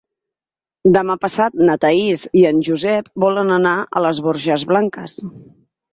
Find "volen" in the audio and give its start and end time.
3.27-3.57